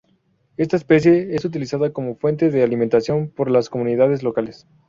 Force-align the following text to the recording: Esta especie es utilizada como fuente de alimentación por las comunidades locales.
Esta 0.57 0.77
especie 0.77 1.35
es 1.35 1.45
utilizada 1.45 1.93
como 1.93 2.15
fuente 2.17 2.49
de 2.49 2.63
alimentación 2.63 3.29
por 3.29 3.51
las 3.51 3.69
comunidades 3.69 4.23
locales. 4.23 4.65